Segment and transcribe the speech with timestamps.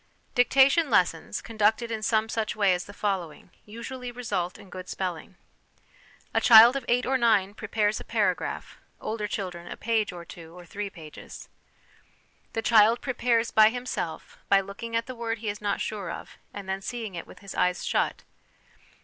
[0.33, 5.35] Dictation lessons, conducted in some such way as the following, usually result in good spelling.
[6.33, 10.55] A child of eight or nine prepares a paragraph, older children a page, or two
[10.57, 12.53] or 16 242 HOME EDUCATION three pages.
[12.53, 16.39] The child prepares by himself, by looking at the word he is not sure of,
[16.51, 18.23] and then seeing it with his eyes shut.